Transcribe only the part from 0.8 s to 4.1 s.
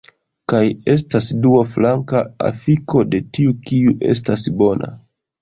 estas dua flanka afiko de tiu kiu